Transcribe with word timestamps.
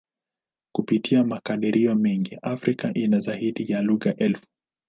Kupitia 0.75 1.23
makadirio 1.23 1.95
mengi, 1.95 2.35
Afrika 2.41 2.93
ina 2.93 3.19
zaidi 3.19 3.71
ya 3.71 3.81
lugha 3.81 4.15
elfu. 4.15 4.45